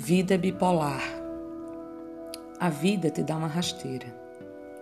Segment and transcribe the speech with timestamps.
[0.00, 1.02] Vida bipolar.
[2.60, 4.06] A vida te dá uma rasteira.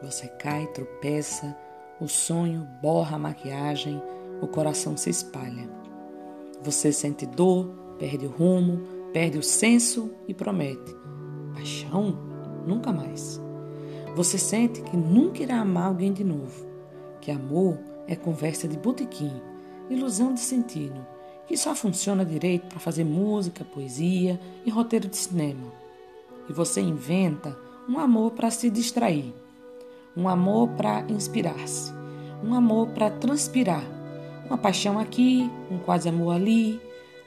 [0.03, 1.57] Você cai, tropeça,
[1.99, 3.99] o sonho borra a maquiagem,
[4.43, 5.71] o coração se espalha.
[6.63, 7.67] Você sente dor,
[7.99, 10.95] perde o rumo, perde o senso e promete:
[11.55, 12.19] paixão?
[12.67, 13.41] Nunca mais.
[14.15, 16.67] Você sente que nunca irá amar alguém de novo,
[17.23, 19.33] que amor é conversa de botequim,
[19.89, 21.16] ilusão de sentido
[21.47, 25.73] que só funciona direito para fazer música, poesia e roteiro de cinema.
[26.49, 27.57] E você inventa
[27.89, 29.33] um amor para se distrair,
[30.17, 31.93] um amor para inspirar-se,
[32.43, 33.85] um amor para transpirar,
[34.47, 36.81] uma paixão aqui, um quase amor ali.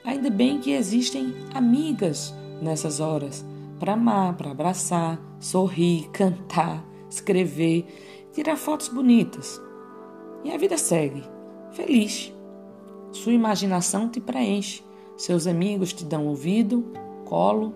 [0.04, 3.44] Ainda bem que existem amigas nessas horas
[3.78, 7.86] para amar, para abraçar, sorrir, cantar, escrever,
[8.32, 9.60] tirar fotos bonitas.
[10.44, 11.22] E a vida segue,
[11.72, 12.32] feliz.
[13.22, 14.82] Sua imaginação te preenche.
[15.14, 16.90] Seus amigos te dão ouvido,
[17.26, 17.74] colo,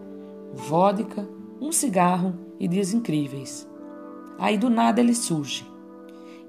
[0.55, 1.29] vodka,
[1.61, 3.69] um cigarro e dias incríveis.
[4.39, 5.67] Aí do nada ele surge.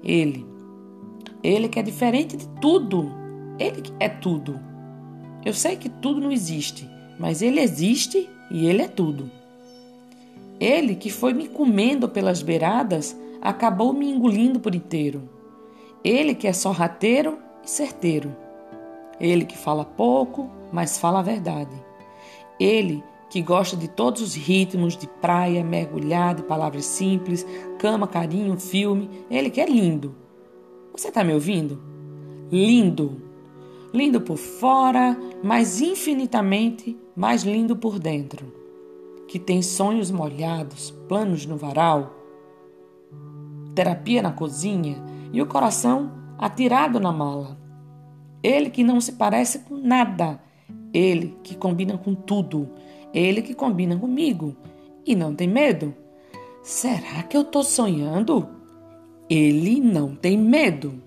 [0.02, 0.46] Ele.
[1.42, 3.12] Ele que é diferente de tudo.
[3.58, 4.58] Ele é tudo.
[5.44, 6.88] Eu sei que tudo não existe,
[7.20, 9.30] mas ele existe e ele é tudo.
[10.58, 15.28] Ele que foi me comendo pelas beiradas, acabou me engolindo por inteiro.
[16.02, 18.45] Ele que é sorrateiro e certeiro.
[19.20, 21.74] Ele que fala pouco, mas fala a verdade.
[22.58, 27.46] Ele que gosta de todos os ritmos de praia, mergulhar, de palavras simples,
[27.78, 29.10] cama, carinho, filme.
[29.30, 30.14] Ele que é lindo.
[30.92, 31.80] Você está me ouvindo?
[32.50, 33.22] Lindo.
[33.92, 38.52] Lindo por fora, mas infinitamente mais lindo por dentro.
[39.26, 42.14] Que tem sonhos molhados, planos no varal,
[43.74, 44.96] terapia na cozinha
[45.32, 47.58] e o coração atirado na mala.
[48.46, 50.40] Ele que não se parece com nada.
[50.94, 52.70] Ele que combina com tudo.
[53.12, 54.54] Ele que combina comigo.
[55.04, 55.92] E não tem medo.
[56.62, 58.48] Será que eu estou sonhando?
[59.28, 61.02] Ele não tem medo.